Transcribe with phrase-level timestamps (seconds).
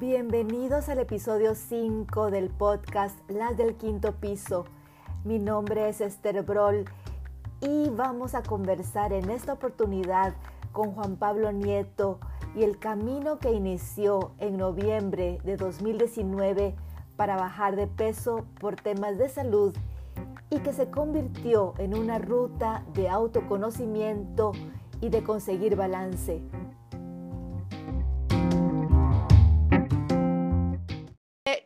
[0.00, 4.64] Bienvenidos al episodio 5 del podcast Las del Quinto Piso.
[5.24, 6.86] Mi nombre es Esther Broll
[7.60, 10.32] y vamos a conversar en esta oportunidad
[10.72, 12.18] con Juan Pablo Nieto
[12.56, 16.74] y el camino que inició en noviembre de 2019
[17.16, 19.76] para bajar de peso por temas de salud
[20.48, 24.52] y que se convirtió en una ruta de autoconocimiento
[25.02, 26.40] y de conseguir balance.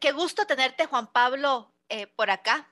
[0.04, 2.70] Qué gusto tenerte, Juan Pablo, eh, por acá.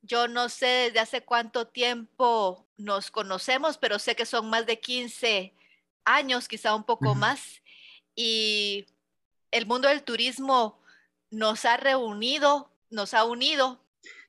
[0.00, 4.78] Yo no sé desde hace cuánto tiempo nos conocemos, pero sé que son más de
[4.78, 5.54] 15
[6.04, 7.64] años, quizá un poco más.
[8.14, 8.86] Y
[9.50, 10.80] el mundo del turismo
[11.32, 13.80] nos ha reunido, nos ha unido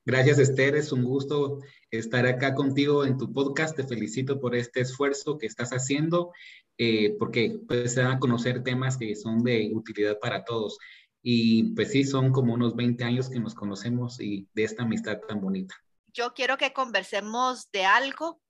[0.09, 0.76] Gracias, Esther.
[0.76, 1.59] Es un gusto
[1.91, 3.76] estar acá contigo en tu podcast.
[3.76, 6.31] Te felicito por este esfuerzo que estás haciendo,
[6.79, 10.79] eh, porque pues, se van a conocer temas que son de utilidad para todos.
[11.21, 15.20] Y pues sí, son como unos 20 años que nos conocemos y de esta amistad
[15.27, 15.75] tan bonita.
[16.13, 18.41] Yo quiero que conversemos de algo.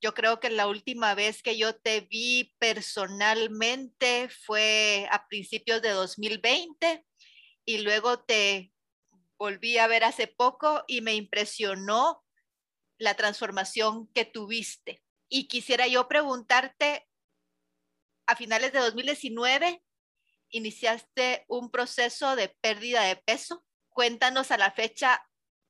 [0.00, 5.90] Yo creo que la última vez que yo te vi personalmente fue a principios de
[5.90, 7.04] 2020
[7.64, 8.72] y luego te
[9.38, 12.24] volví a ver hace poco y me impresionó
[12.98, 15.02] la transformación que tuviste.
[15.28, 17.08] Y quisiera yo preguntarte,
[18.26, 19.82] a finales de 2019
[20.50, 23.64] iniciaste un proceso de pérdida de peso.
[23.88, 25.22] Cuéntanos a la fecha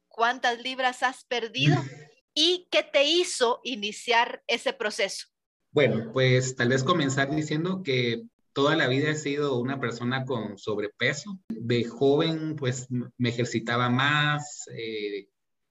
[0.08, 1.76] cuántas libras has perdido
[2.34, 5.26] y qué te hizo iniciar ese proceso.
[5.70, 10.58] Bueno, pues tal vez comenzar diciendo que toda la vida he sido una persona con
[10.58, 11.38] sobrepeso.
[11.48, 15.28] De joven, pues me ejercitaba más, eh,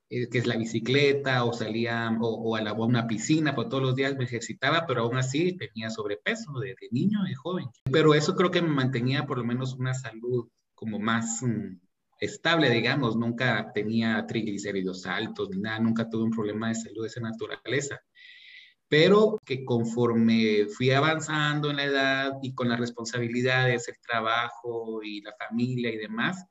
[0.10, 3.96] eh, que es la bicicleta, o salía o, a, la, una piscina, por todos los
[3.96, 7.68] días me ejercitaba, pero aún así tenía sobrepeso de, niño, de joven.
[7.92, 11.80] Pero eso creo que me mantenía por lo menos una salud como más mm,
[12.20, 13.18] estable, digamos.
[13.18, 18.00] Nunca tenía triglicéridos altos ni nada, nunca tuve un problema de salud de esa naturaleza
[18.90, 25.22] pero que conforme fui avanzando en la edad y con las responsabilidades, el trabajo y
[25.22, 26.46] la familia y demás,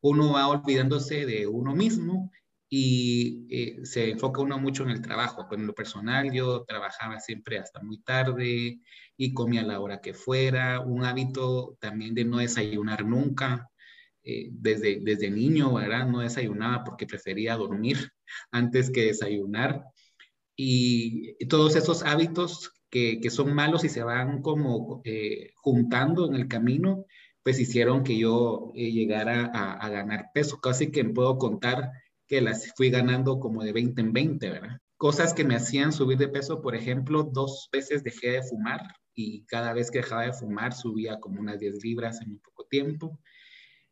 [0.00, 2.30] uno va olvidándose de uno mismo
[2.68, 5.46] y eh, se enfoca uno mucho en el trabajo.
[5.48, 8.80] Pues en lo personal yo trabajaba siempre hasta muy tarde
[9.16, 13.70] y comía a la hora que fuera, un hábito también de no desayunar nunca.
[14.24, 16.06] Eh, desde, desde niño, ¿verdad?
[16.06, 17.96] No desayunaba porque prefería dormir
[18.50, 19.84] antes que desayunar
[20.60, 26.34] y todos esos hábitos que, que son malos y se van como eh, juntando en
[26.34, 27.06] el camino,
[27.42, 30.60] pues hicieron que yo eh, llegara a, a, ganar peso.
[30.60, 31.92] Casi que puedo contar
[32.28, 34.78] que las fui ganando como de 20 en 20, ¿verdad?
[34.96, 38.82] Cosas que me hacían subir de peso, por ejemplo, dos veces dejé de fumar
[39.14, 42.64] y cada vez que dejaba de fumar subía como unas 10 libras en muy poco
[42.68, 43.18] tiempo.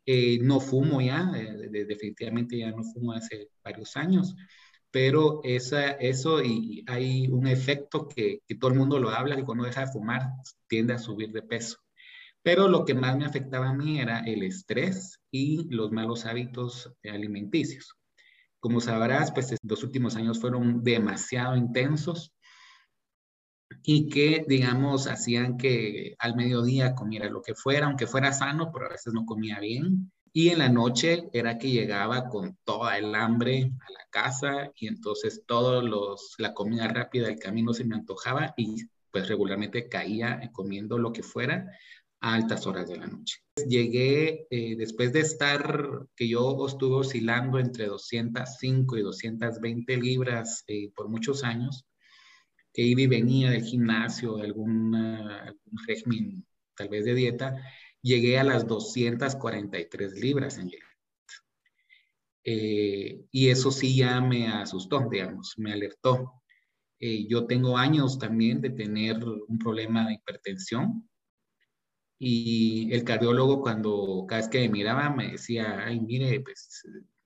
[0.05, 4.37] Eh, no fumo ya, definitivamente ya no fumo hace varios años
[4.97, 9.45] pero esa, eso y hay un efecto que, que, todo el mundo lo habla, que
[9.45, 10.23] cuando deja de fumar
[10.69, 11.77] tiende a subir de peso.
[12.43, 16.93] Pero lo que más me afectaba a mí era el estrés y los malos hábitos
[17.05, 17.96] alimenticios.
[18.67, 22.35] Como sabrás, pues los últimos años fueron demasiado intensos
[23.85, 28.87] y que, digamos, hacían que al mediodía comiera lo que fuera, aunque fuera sano, pero
[28.87, 30.11] a veces no comía bien.
[30.33, 34.89] Y en la noche era que llegaba con toda el hambre a la casa y
[34.89, 40.41] entonces todos los, la comida rápida del camino se me antojaba y pues regularmente caía
[40.53, 41.71] comiendo lo que fuera
[42.21, 43.37] a altas horas de la noche.
[43.69, 50.91] Llegué, eh, después de estar, que yo estuve oscilando entre 205 y 220 libras eh,
[50.95, 51.87] por muchos años,
[52.73, 54.95] que iba venía del gimnasio, de algún
[55.87, 56.45] régimen
[56.75, 57.57] tal vez de dieta,
[58.03, 60.71] llegué a las 243 libras en
[62.49, 66.45] eh, y eso sí ya me asustó, digamos, me alertó.
[67.01, 71.11] Eh, yo tengo años también de tener un problema de hipertensión
[72.19, 76.83] y el cardiólogo cuando cada vez que me miraba me decía, ay, mire, pues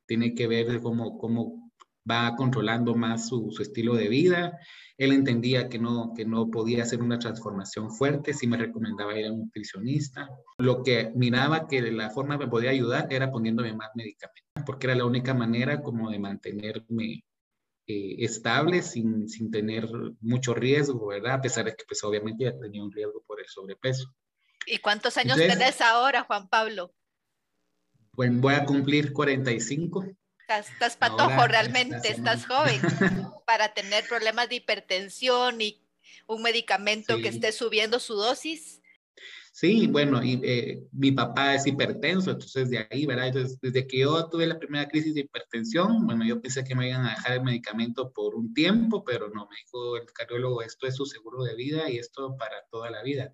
[0.06, 1.70] tiene que ver cómo, cómo
[2.08, 4.58] va controlando más su, estilo de vida.
[4.98, 9.26] Él entendía que no, que no podía hacer una transformación fuerte, sí me recomendaba ir
[9.26, 10.28] a un nutricionista.
[10.58, 14.96] Lo que miraba que la forma me podía ayudar era poniéndome más medicamentos, porque era
[14.96, 17.24] la única manera como de mantenerme
[17.86, 19.88] eh, estable sin, sin, tener
[20.20, 21.34] mucho riesgo, ¿verdad?
[21.34, 24.12] A pesar de que pues obviamente ya tenía un riesgo por el sobrepeso.
[24.66, 26.94] ¿Y cuántos años tenés ahora, Juan Pablo?
[28.12, 30.06] Pues voy a cumplir 45.
[30.48, 32.80] Estás, patojo realmente, estás joven
[33.46, 35.80] para tener problemas de hipertensión y
[36.26, 38.80] un medicamento que esté subiendo su dosis.
[39.52, 43.28] Sí, bueno, y eh, mi papá es hipertenso, entonces de ahí, ¿verdad?
[43.28, 46.88] Entonces, desde que yo tuve la primera crisis de hipertensión, bueno, yo pensé que me
[46.88, 50.86] iban a dejar el medicamento por un tiempo, pero no, me dijo el cardiólogo, esto
[50.86, 53.32] es su seguro de vida y esto para toda la vida.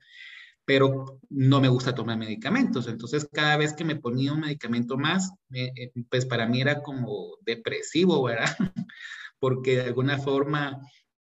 [0.66, 5.32] Pero no me gusta tomar medicamentos, entonces cada vez que me ponía un medicamento más,
[5.54, 8.54] eh, pues para mí era como depresivo, ¿verdad?
[9.38, 10.80] Porque de alguna forma...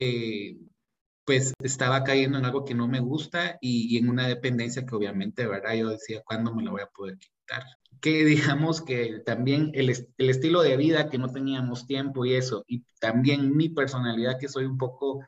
[0.00, 0.56] Eh,
[1.28, 5.46] pues estaba cayendo en algo que no me gusta y, en una dependencia que obviamente,
[5.46, 5.74] ¿verdad?
[5.74, 7.64] Yo decía, ¿cuándo me la voy a poder quitar?
[8.00, 12.64] Que digamos que también el, el estilo de vida que no teníamos tiempo y eso,
[12.66, 15.20] y también mi personalidad que soy un poco,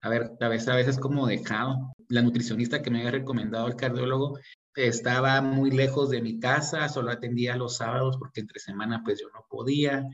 [0.00, 1.94] a ver, a veces, a veces como dejado.
[2.10, 4.38] La nutricionista que me había recomendado el cardiólogo
[4.74, 9.28] estaba muy lejos de mi casa, solo atendía los sábados porque entre semana pues yo
[9.32, 10.06] no podía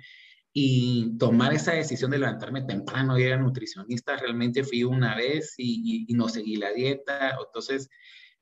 [0.52, 5.54] y tomar esa decisión de levantarme temprano y ir a nutricionista, realmente fui una vez
[5.58, 7.90] y, no seguí la dieta, entonces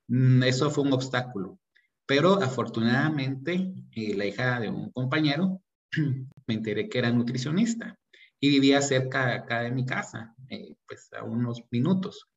[0.07, 1.59] mm, eso fue un obstáculo.
[2.07, 5.61] Pero afortunadamente eh, la hija de un compañero
[6.47, 7.99] me enteré que era nutricionista
[8.39, 12.29] y vivía cerca acá de mi casa, eh, pues a unos minutos.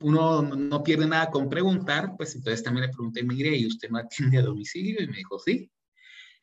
[0.00, 3.98] Uno no pierde nada con preguntar, pues entonces también le pregunté, mire, ¿y usted no
[3.98, 5.02] atiende a domicilio?
[5.02, 5.70] Y me dijo, sí.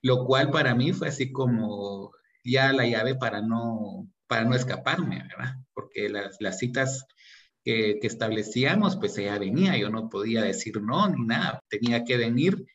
[0.02, 5.24] Lo cual para mí fue así como, ya la llave para no, para no escaparme,
[5.24, 5.56] ¿verdad?
[5.74, 7.06] Porque las, las citas
[7.64, 12.18] que, que, establecíamos, pues ella venía, yo no podía decir no ni nada, tenía que
[12.18, 12.66] venir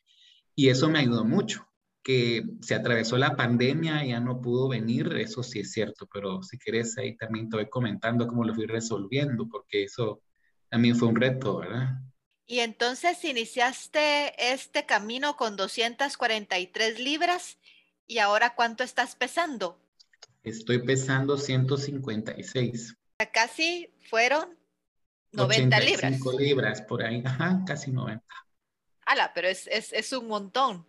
[0.55, 1.67] y eso me ayudó mucho.
[2.03, 6.59] Que se atravesó la pandemia, ya no pudo venir, eso sí es cierto, pero si
[6.59, 10.21] quieres ahí también te voy comentando cómo lo fui resolviendo, porque eso
[10.75, 12.01] también fue un reto, ¿verdad?
[12.45, 17.57] Y entonces iniciaste este camino con 243 libras
[18.07, 19.79] ¿Y ahora cuánto estás pesando?
[20.43, 22.95] Estoy pesando 156.
[23.31, 24.57] Casi fueron
[25.31, 26.19] 90 libras.
[26.37, 28.23] libras por ahí, ajá, casi 90.
[29.05, 30.85] Ala, pero es, es, es un montón.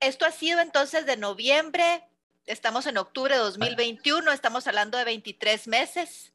[0.00, 2.04] Esto ha sido entonces de noviembre,
[2.46, 6.32] estamos en octubre de 2021, estamos hablando de 23 meses.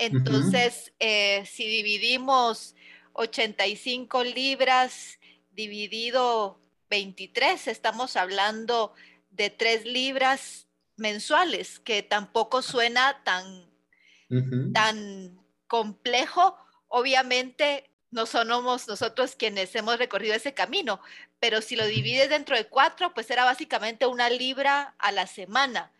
[0.00, 2.74] Entonces, eh, si dividimos
[3.12, 5.18] 85 libras
[5.50, 6.58] dividido
[6.88, 8.94] 23, estamos hablando
[9.30, 13.70] de tres libras mensuales, que tampoco suena tan,
[14.72, 16.56] tan complejo.
[16.88, 21.00] Obviamente no somos nosotros quienes hemos recorrido ese camino,
[21.40, 25.92] pero si lo divides dentro de cuatro, pues era básicamente una libra a la semana,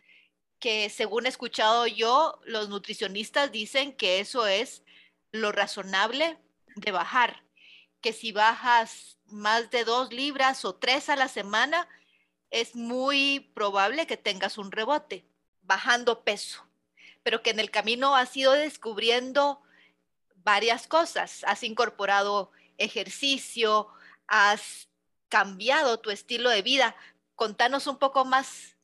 [0.61, 4.83] que según he escuchado yo, los nutricionistas dicen que eso es
[5.33, 6.39] lo razonable
[6.77, 7.43] de bajar,
[8.01, 11.89] que si bajas más de dos libras o tres a la semana,
[12.51, 15.25] es muy probable que tengas un rebote
[15.63, 16.67] bajando peso,
[17.23, 19.63] pero que en el camino has ido descubriendo
[20.37, 23.89] varias cosas, has incorporado ejercicio,
[24.27, 24.89] has
[25.29, 26.97] cambiado tu estilo de vida.
[27.37, 28.77] Contanos un poco más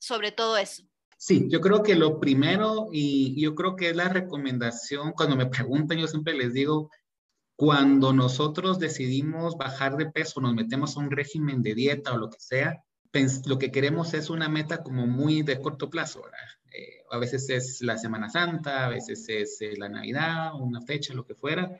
[0.00, 0.82] sobre todo eso.
[1.22, 5.44] Sí, yo creo que lo primero, y yo creo que es la recomendación, cuando me
[5.44, 6.90] preguntan, yo siempre les digo,
[7.56, 12.30] cuando nosotros decidimos bajar de peso, nos metemos a un régimen de dieta o lo
[12.30, 12.82] que sea,
[13.44, 16.22] lo que queremos es una meta como muy de corto plazo.
[16.72, 21.12] Eh, a veces es la Semana Santa, a veces es eh, la Navidad, una fecha,
[21.12, 21.78] lo que fuera,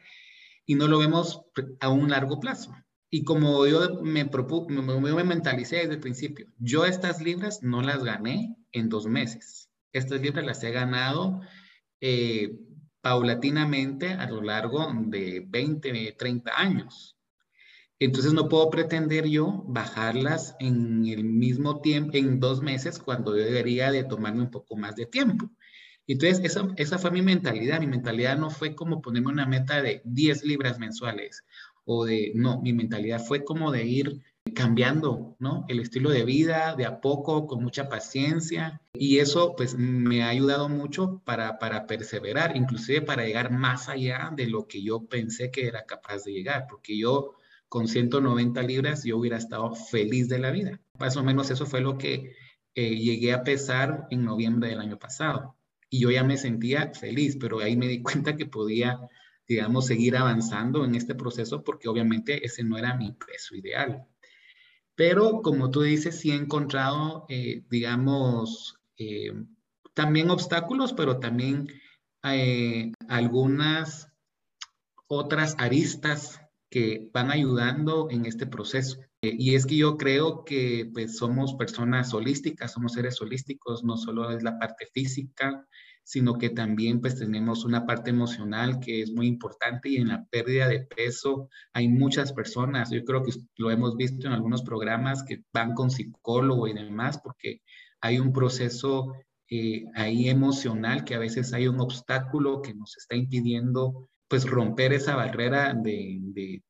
[0.67, 1.41] y no lo vemos
[1.81, 2.75] a un largo plazo.
[3.11, 8.05] Y como yo me, me, me mentalicé desde el principio, yo estas libras no las
[8.05, 9.69] gané en dos meses.
[9.93, 11.41] Estas libras las he ganado
[12.01, 12.57] eh,
[13.01, 17.17] paulatinamente a lo largo de 20, 30 años.
[17.99, 23.45] Entonces no puedo pretender yo bajarlas en el mismo tiempo, en dos meses, cuando yo
[23.45, 25.51] debería de tomarme un poco más de tiempo.
[26.07, 27.81] Entonces esa, esa fue mi mentalidad.
[27.81, 31.45] Mi mentalidad no fue como ponerme una meta de 10 libras mensuales
[31.85, 34.23] o de, no, mi mentalidad fue como de ir
[34.55, 35.65] cambiando, ¿no?
[35.69, 38.81] El estilo de vida de a poco, con mucha paciencia.
[38.95, 44.33] Y eso pues me ha ayudado mucho para, para perseverar, inclusive para llegar más allá
[44.35, 47.35] de lo que yo pensé que era capaz de llegar, porque yo
[47.69, 50.81] con 190 libras yo hubiera estado feliz de la vida.
[50.99, 52.35] Más o menos eso fue lo que
[52.75, 55.57] eh, llegué a pesar en noviembre del año pasado.
[55.89, 58.99] Y yo ya me sentía feliz, pero ahí me di cuenta que podía
[59.51, 64.07] digamos, seguir avanzando en este proceso porque obviamente ese no era mi peso ideal.
[64.95, 69.33] Pero como tú dices, sí he encontrado, eh, digamos, eh,
[69.93, 71.67] también obstáculos, pero también
[72.23, 74.07] eh, algunas
[75.09, 76.41] otras aristas
[76.71, 79.01] que van ayudando en este proceso.
[79.23, 84.31] y es que yo creo que pues somos personas holísticas, somos seres holísticos, no solo
[84.31, 85.67] es la parte física,
[86.11, 90.25] sino que también pues tenemos una parte emocional que es muy importante y en la
[90.25, 95.23] pérdida de peso hay muchas personas, yo creo que lo hemos visto en algunos programas
[95.23, 97.63] que van con psicólogo y demás porque
[98.01, 99.15] hay un proceso
[99.49, 104.93] eh, ahí emocional que a veces hay un obstáculo que nos está impidiendo pues romper
[104.93, 106.61] esa barrera de, de,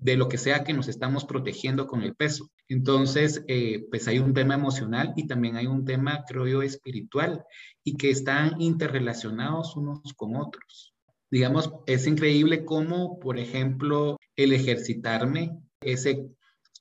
[0.00, 2.50] de lo que sea que nos estamos protegiendo con el peso.
[2.68, 7.44] Entonces, eh, pues hay un tema emocional y también hay un tema, creo yo, espiritual
[7.84, 10.94] y que están interrelacionados unos con otros.
[11.30, 16.30] Digamos, es increíble cómo, por ejemplo, el ejercitarme, ese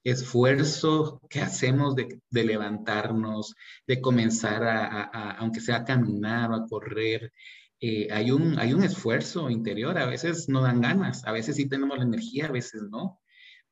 [0.03, 3.53] esfuerzo que hacemos de, levantarnos,
[3.85, 7.33] de comenzar a, aunque sea a caminar o a correr,
[7.81, 11.69] eh, hay, un, hay un esfuerzo interior, a veces no dan ganas, a veces sí
[11.69, 13.21] tenemos la energía, a veces no,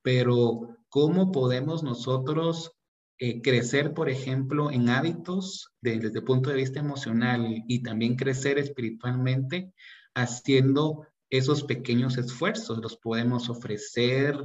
[0.01, 2.71] pero ¿cómo podemos nosotros
[3.19, 8.59] eh, crecer, por ejemplo, en hábitos desde el punto de vista emocional y también crecer
[8.59, 9.73] espiritualmente
[10.15, 12.77] haciendo esos pequeños esfuerzos?
[12.77, 14.37] Los podemos ofrecer,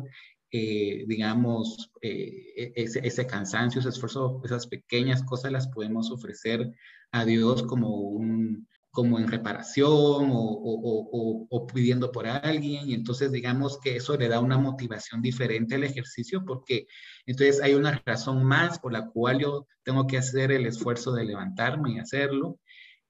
[0.51, 6.73] eh, digamos, e-, ese, ese, cansancio, ese esfuerzo, esas pequeñas cosas las podemos ofrecer
[7.13, 12.89] a Dios como un, como en reparación o, pidiendo por alguien.
[12.89, 16.87] Y entonces digamos que eso le da una motivación diferente al ejercicio porque
[17.27, 21.25] entonces hay una razón más por la cual yo tengo que hacer el esfuerzo de
[21.25, 22.61] levantarme y hacerlo.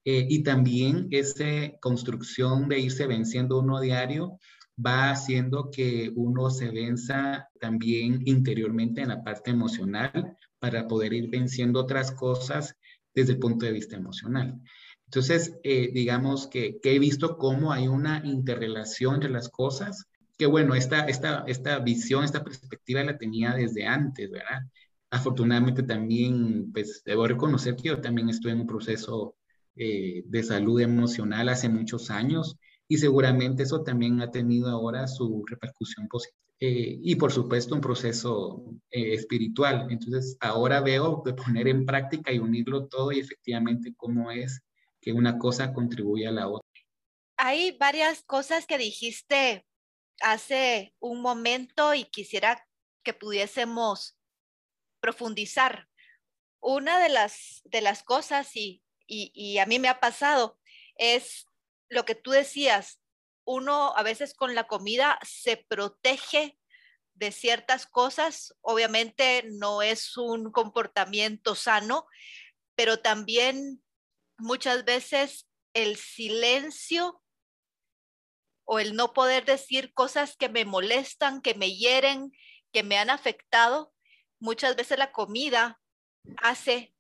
[0.05, 4.39] Eh, y también esa construcción de irse venciendo uno diario
[4.85, 11.29] va haciendo que uno se venza también interiormente en la parte emocional para poder ir
[11.29, 12.77] venciendo otras cosas
[13.15, 14.61] desde el punto de vista emocional.
[15.13, 20.07] Entonces, eh, digamos que, he visto cómo hay una interrelación entre las cosas,
[20.39, 24.63] que bueno, esta, esta, esta visión, esta perspectiva la tenía desde antes, ¿verdad?
[25.11, 29.37] Afortunadamente también, pues, debo reconocer que yo también estuve en un proceso
[29.77, 32.57] eh, de salud emocional hace muchos años
[32.89, 36.39] y seguramente eso también ha tenido ahora su repercusión positiva.
[36.59, 39.89] Eh, y por supuesto un proceso espiritual.
[39.91, 44.63] Entonces ahora veo de poner en práctica y unirlo todo y efectivamente cómo es
[45.03, 46.67] que una cosa contribuye a la otra.
[47.37, 49.67] Hay varias cosas que dijiste
[50.21, 52.67] hace un momento y quisiera
[53.03, 54.17] que pudiésemos
[55.01, 55.89] profundizar.
[56.61, 60.61] Una de las, de las cosas, y, y, y a mí me ha pasado,
[60.95, 61.47] es
[61.89, 63.01] lo que tú decías,
[63.45, 66.57] uno a veces con la comida se protege
[67.15, 72.07] de ciertas cosas, obviamente no es un comportamiento sano,
[72.77, 73.83] pero también
[74.43, 77.23] muchas veces el silencio
[78.65, 82.33] o el no poder decir cosas que me molestan, que me hieren,
[82.73, 83.93] que me han afectado,
[84.39, 85.81] muchas veces la comida
[86.39, 86.95] hace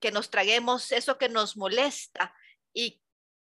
[0.00, 2.34] que nos traguemos eso que nos molesta
[2.72, 3.00] y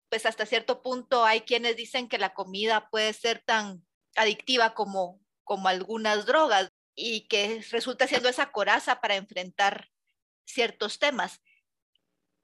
[0.09, 5.23] pues hasta cierto punto hay quienes dicen que la comida puede ser tan adictiva como
[5.43, 9.89] como algunas drogas y que resulta siendo esa coraza para enfrentar
[10.45, 11.41] ciertos temas.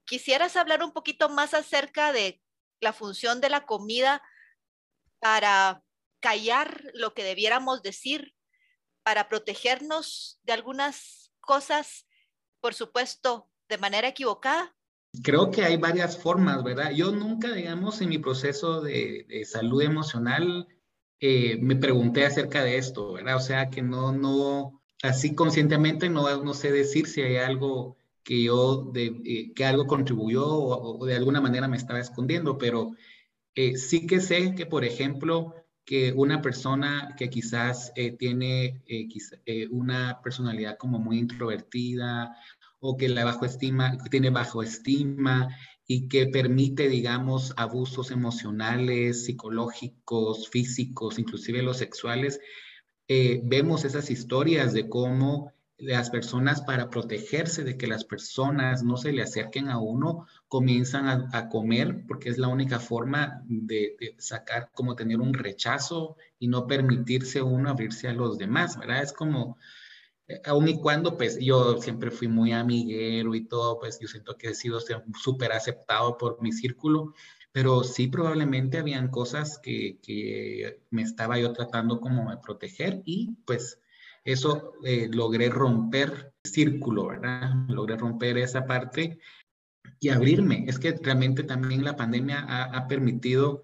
[0.10, 2.42] ¿Quisieras hablar un poquito más acerca de
[2.82, 4.24] la función de la comida
[5.20, 5.84] para
[6.20, 8.34] callar lo que debiéramos decir,
[9.04, 12.08] para protegernos de algunas cosas,
[12.60, 14.76] por supuesto, de manera equivocada?
[15.24, 16.90] Creo que hay varias formas, ¿verdad?
[16.90, 20.68] Yo nunca, digamos, en mi proceso de, salud emocional,
[21.20, 23.36] eh, me pregunté acerca de esto, ¿verdad?
[23.36, 27.99] O sea, que no, no, así conscientemente no, no sé decir si hay algo
[28.30, 32.92] que yo, de, eh, que algo contribuyó o, de alguna manera me estaba escondiendo, pero
[33.56, 38.84] eh, sí que sé que, por ejemplo, que una persona que quizás eh, tiene
[39.72, 42.36] una personalidad como muy introvertida
[42.80, 45.50] o que la bajo estima, tiene bajo estima
[45.88, 52.40] y que permite, digamos, abusos emocionales, psicológicos, físicos, inclusive los sexuales,
[53.08, 59.14] vemos esas historias de cómo las personas para protegerse de que las personas no se
[59.14, 64.96] le acerquen a uno, comienzan a, comer porque es la única forma de, sacar, como
[64.96, 69.04] tener un rechazo y no permitirse uno abrirse a los demás, ¿verdad?
[69.04, 69.58] Es como,
[70.28, 74.38] eh, aun y cuando pues yo siempre fui muy amiguero y todo, pues yo siento
[74.38, 74.80] que he sido
[75.22, 77.14] súper aceptado por mi círculo,
[77.54, 83.36] pero sí probablemente habían cosas que, que me estaba yo tratando como de proteger y
[83.46, 83.80] pues
[84.32, 87.52] eso eh, logré romper círculo, ¿verdad?
[87.68, 89.20] Logré romper esa parte
[90.00, 90.66] y abrirme.
[90.68, 93.64] Es que realmente también la pandemia ha, permitido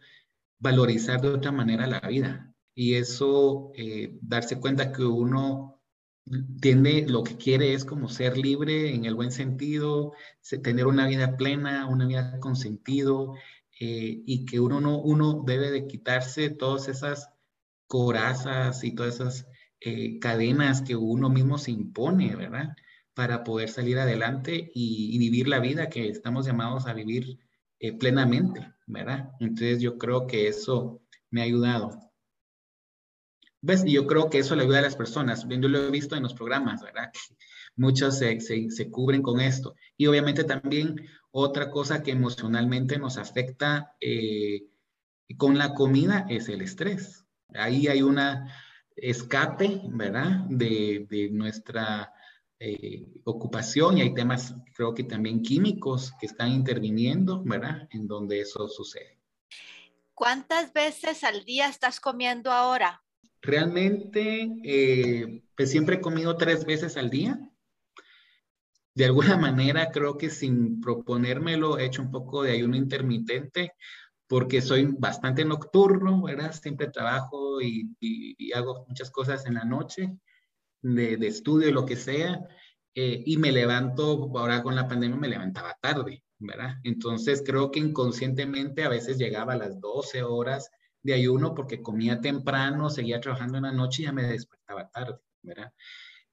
[0.59, 5.81] valorizar de otra manera la vida y eso, eh, darse cuenta que uno
[6.59, 10.13] tiende, lo que quiere es como ser libre en el buen sentido,
[10.63, 13.35] tener una vida plena, una vida con sentido,
[13.79, 17.29] eh, y que uno, no, uno debe de quitarse todas esas
[17.87, 19.47] corazas y todas esas
[19.87, 22.75] eh, cadenas que uno mismo se impone, ¿verdad?
[23.13, 27.37] Para poder salir adelante y, vivir la vida que estamos llamados a vivir
[27.79, 29.29] eh, plenamente, ¿verdad?
[29.39, 31.99] Entonces yo creo que eso me ha ayudado.
[33.61, 33.83] ¿Ves?
[33.85, 35.45] Y yo creo que eso le ayuda a las personas.
[35.47, 37.11] Yo lo he visto en los programas, ¿verdad?
[37.75, 39.75] Muchos se, se, cubren con esto.
[39.97, 40.95] Y obviamente también
[41.29, 44.65] otra cosa que emocionalmente nos afecta eh,
[45.37, 47.23] con la comida es el estrés.
[47.53, 48.51] Ahí hay una
[48.95, 50.45] escape, ¿verdad?
[50.49, 52.11] De, de nuestra
[52.57, 57.87] eh, ocupación y hay temas, creo que también químicos que están interviniendo, ¿verdad?
[57.91, 59.19] En donde eso sucede.
[60.13, 63.03] ¿Cuántas veces al día estás comiendo ahora?
[63.41, 67.37] Realmente, eh, pues siempre he comido tres veces al día.
[68.93, 73.73] De alguna manera, creo que sin proponérmelo, he hecho un poco de ayuno intermitente
[74.27, 76.51] porque soy bastante nocturno, ¿verdad?
[76.51, 77.95] Siempre trabajo y,
[78.53, 80.17] hago muchas cosas en la noche,
[80.81, 82.47] de, de estudio, lo que sea,
[82.97, 86.75] eh, y me levanto, ahora con la pandemia me levantaba tarde, ¿verdad?
[86.83, 90.71] Entonces creo que inconscientemente a veces llegaba a las 12 horas
[91.03, 95.19] de ayuno porque comía temprano, seguía trabajando en la noche y ya me despertaba tarde,
[95.41, 95.73] ¿verdad?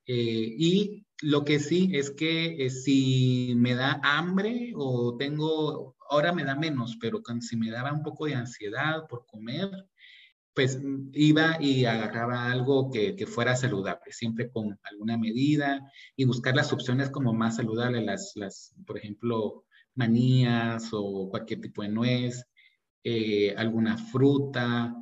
[0.07, 6.33] Eh, y lo que sí es que eh, si me da hambre o tengo, ahora
[6.33, 9.71] me da menos, pero si me daba un poco de ansiedad por comer,
[10.55, 10.79] pues
[11.13, 15.81] iba y agarraba algo que, fuera saludable, siempre con alguna medida
[16.17, 19.65] y buscar las opciones como más saludables, las, las por ejemplo,
[19.95, 22.45] manías o cualquier tipo de nuez,
[23.05, 24.95] eh, alguna fruta,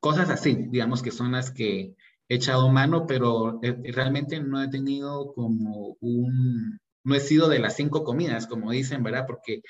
[0.00, 1.94] cosas así, digamos que son las que
[2.28, 7.60] he echado mano, pero eh, realmente no he tenido como un, no he sido de
[7.60, 9.26] las cinco comidas, como dicen, ¿verdad?
[9.28, 9.62] Porque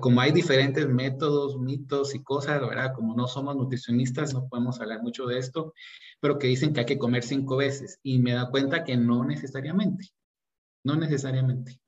[0.00, 2.92] como hay diferentes métodos, mitos y cosas, ¿verdad?
[2.94, 5.74] Como no somos nutricionistas, no podemos hablar mucho de esto,
[6.20, 8.00] pero que dicen que hay que comer cinco veces.
[8.02, 10.08] Y me da cuenta que no necesariamente,
[10.84, 11.80] no necesariamente.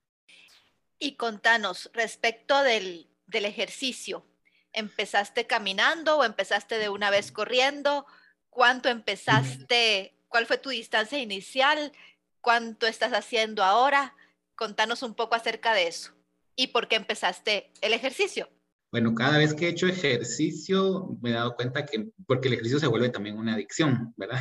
[0.98, 4.24] Y contanos, respecto del, del ejercicio,
[4.72, 8.06] ¿Empezaste caminando o empezaste de una vez corriendo?
[8.50, 10.14] ¿Cuánto empezaste?
[10.28, 11.92] ¿Cuál fue tu distancia inicial?
[12.40, 14.14] ¿Cuánto estás haciendo ahora?
[14.54, 16.12] Contanos un poco acerca de eso.
[16.58, 18.48] ¿Y por qué empezaste el ejercicio?
[18.90, 22.80] Bueno, cada vez que he hecho ejercicio me he dado cuenta que, porque el ejercicio
[22.80, 24.40] se vuelve también una adicción, ¿verdad?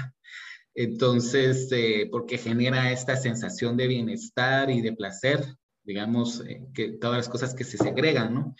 [0.74, 5.46] Entonces, eh, porque genera esta sensación de bienestar y de placer,
[5.84, 8.56] digamos, eh, que todas las cosas que se segregan, ¿no?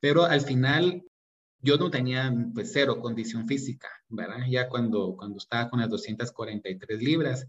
[0.00, 1.02] Pero al final
[1.60, 4.46] yo no tenía pues cero condición física, ¿verdad?
[4.48, 7.46] Ya cuando, cuando estaba con las 243 libras.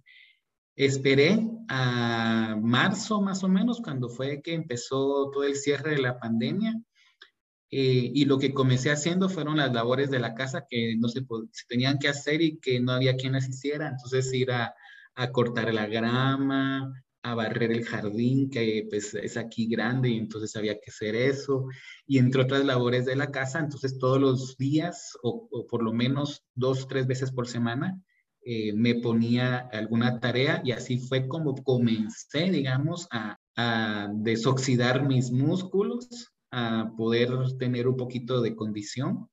[0.75, 6.19] Esperé a marzo más o menos, cuando fue que empezó todo el cierre de la
[6.19, 6.81] pandemia.
[7.69, 11.21] Eh, y lo que comencé haciendo fueron las labores de la casa que no se,
[11.51, 13.87] se, tenían que hacer y que no había quien las hiciera.
[13.87, 14.75] Entonces ir a,
[15.31, 16.91] cortar la grama,
[17.23, 21.65] a barrer el jardín, que pues es aquí grande y entonces había que hacer eso,
[22.05, 26.43] y entre otras labores de la casa, entonces todos los días o, por lo menos
[26.53, 28.01] dos, tres veces por semana
[28.45, 33.37] eh, me ponía alguna tarea y así fue como comencé, digamos, a,
[34.15, 37.29] desoxidar mis músculos, a poder
[37.59, 39.29] tener un poquito de condición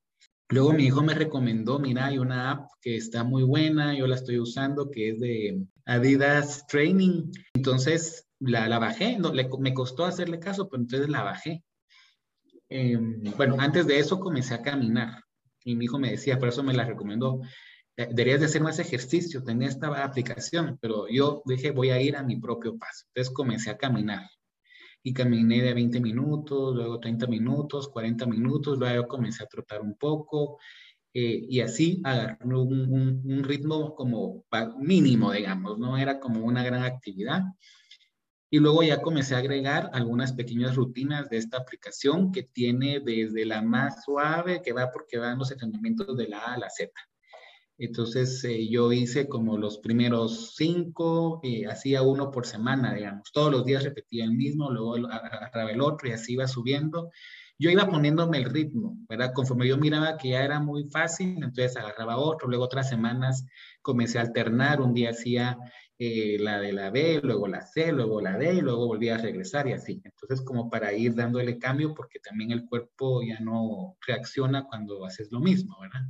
[0.51, 4.15] Luego mi hijo me recomendó, mira, hay una app que está muy buena, yo la
[4.15, 7.31] estoy usando, que es de Adidas Training.
[7.53, 11.63] Entonces la, la bajé, no, le, me costó hacerle caso, pero entonces la bajé.
[12.67, 15.23] Em, bueno, antes de eso comencé a caminar
[15.63, 17.47] y mi hijo me decía, por eso me la recomendó, eh,
[18.07, 22.23] deberías de hacer más ejercicio, tenía esta aplicación, pero yo dije, voy a ir a
[22.23, 23.05] mi propio paso.
[23.07, 24.29] Entonces comencé a caminar
[25.03, 29.95] y caminé de 20 minutos, luego 30 minutos, 40 minutos, luego comencé a trotar un
[29.95, 30.59] poco
[31.13, 34.45] eh, y así agarré un, un, ritmo como
[34.79, 37.43] mínimo, digamos, no era como una gran actividad.
[38.49, 43.45] Y luego ya comencé a agregar algunas pequeñas rutinas de esta aplicación que tiene desde
[43.45, 46.91] la más suave, que va porque van los entrenamientos de la A a la Z.
[47.83, 53.31] Entonces eh, yo hice como los primeros cinco, eh, hacía uno por semana, digamos.
[53.33, 57.09] Todos los días repetía el mismo, luego agarraba el otro y así iba subiendo.
[57.57, 59.33] Yo iba poniéndome el ritmo, ¿verdad?
[59.33, 63.45] Conforme yo miraba que ya era muy fácil, entonces agarraba otro, luego otras semanas
[63.81, 65.57] comencé a alternar, un día hacía
[65.97, 69.17] eh, la de la B, luego la C, luego la D y luego volvía a
[69.19, 70.01] regresar y así.
[70.03, 75.31] Entonces como para ir dándole cambio porque también el cuerpo ya no reacciona cuando haces
[75.31, 76.01] lo mismo, ¿verdad?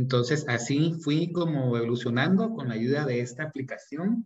[0.00, 4.24] Entonces, así fui como evolucionando con la ayuda de esta aplicación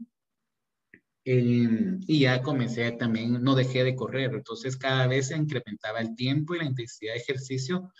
[1.26, 6.14] Em, y ya comencé también, no dejé de correr, entonces cada vez se incrementaba el
[6.14, 7.90] tiempo y la intensidad de ejercicio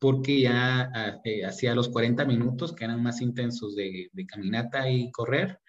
[0.00, 4.90] porque ya ah, eh, hacía los 40 minutos que eran más intensos de, de, caminata
[4.90, 5.60] y correr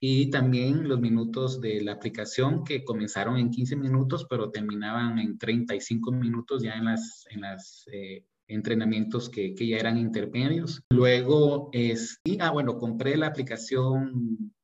[0.00, 5.36] y también los minutos de la aplicación que comenzaron en 15 minutos pero terminaban en
[5.38, 10.82] 35 minutos ya en las, en las eh, entrenamientos que, que, ya eran intermedios.
[10.90, 14.54] Luego, es, y, ah, bueno, compré la aplicación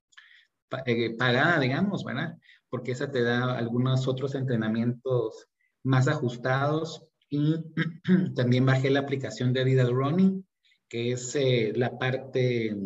[0.86, 2.36] eh, pagada, digamos, ¿verdad?
[2.68, 5.48] Porque esa te da algunos otros entrenamientos
[5.82, 7.56] más ajustados y
[8.34, 10.46] también bajé la aplicación de Adidas Running,
[10.88, 12.76] que es eh, la parte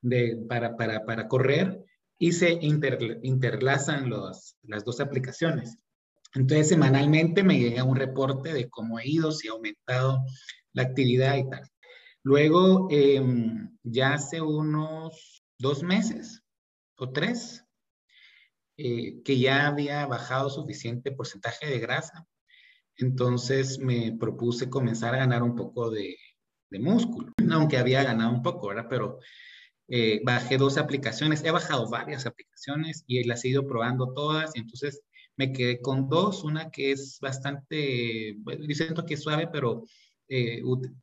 [0.00, 1.84] de, para, para, para correr
[2.18, 5.78] y se interlazan los, las dos aplicaciones.
[6.34, 10.24] Entonces, semanalmente me llega un reporte de cómo he ido, si ha aumentado
[10.72, 11.62] la actividad y tal.
[12.22, 16.42] Luego, em, ya hace unos dos meses,
[16.96, 17.64] o tres,
[18.76, 22.26] eh, que ya había bajado suficiente porcentaje de grasa.
[22.96, 26.16] Entonces me propuse comenzar a ganar un poco de,
[26.80, 28.86] músculo, aunque había ganado un poco, ¿verdad?
[28.90, 29.20] Pero
[29.88, 35.00] eh, bajé dos aplicaciones, he bajado varias aplicaciones y las he ido probando todas, entonces
[35.36, 39.84] me quedé con dos, una que es bastante, bueno, siento que es suave, pero
[40.28, 40.62] eh,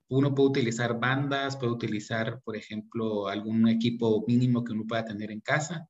[0.09, 5.31] uno puede utilizar bandas, puede utilizar, por ejemplo, algún equipo mínimo que uno pueda tener
[5.31, 5.87] en casa.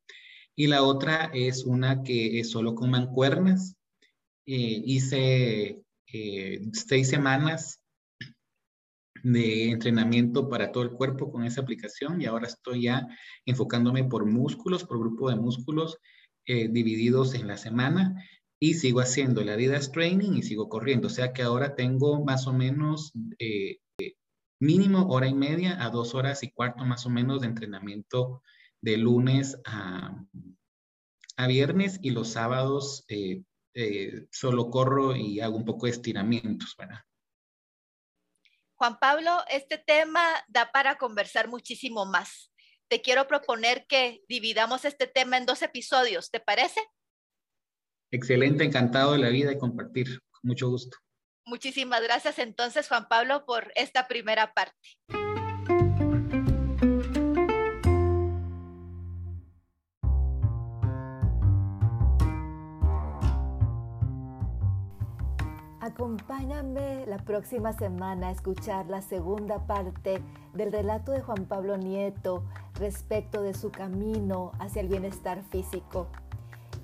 [0.55, 3.75] Y la otra es una que es solo con mancuernas.
[4.45, 7.79] Eh, hice eh, seis semanas
[9.23, 13.07] de entrenamiento para todo el cuerpo con esa aplicación y ahora estoy ya
[13.45, 15.97] enfocándome por músculos, por grupo de músculos
[16.69, 18.23] divididos en la semana
[18.63, 21.07] y sigo haciendo la Adidas Training y sigo corriendo.
[21.07, 23.79] O sea que ahora tengo más o menos eh,
[24.59, 28.43] mínimo hora y media a dos horas y cuarto más o menos de entrenamiento
[28.79, 30.15] de lunes a,
[31.47, 33.41] viernes y los sábados eh,
[33.73, 36.99] eh, solo corro y hago un poco de estiramientos, ¿verdad?
[38.75, 42.50] Juan Pablo, este tema da para conversar muchísimo más.
[42.91, 46.81] Te quiero proponer que dividamos este tema en dos episodios, ¿te parece?
[48.11, 50.19] Excelente, encantado de la vida y compartir.
[50.29, 50.97] Con mucho gusto.
[51.45, 54.75] Muchísimas gracias entonces, Juan Pablo, por esta primera parte.
[65.79, 70.21] Acompáñame la próxima semana a escuchar la segunda parte
[70.53, 72.43] del relato de Juan Pablo Nieto
[72.81, 76.07] respecto de su camino hacia el bienestar físico.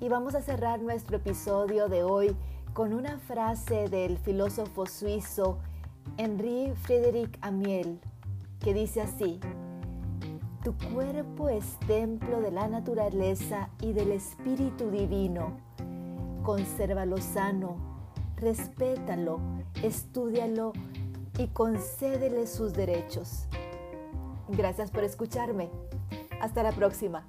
[0.00, 2.36] Y vamos a cerrar nuestro episodio de hoy
[2.72, 5.58] con una frase del filósofo suizo
[6.16, 8.00] Henri Frédéric Amiel,
[8.60, 9.40] que dice así,
[10.62, 15.58] Tu cuerpo es templo de la naturaleza y del Espíritu Divino.
[16.44, 17.76] Consérvalo sano,
[18.36, 19.40] respétalo,
[19.82, 20.72] estúdialo
[21.38, 23.48] y concédele sus derechos.
[24.48, 25.70] Gracias por escucharme.
[26.40, 27.26] Hasta la próxima.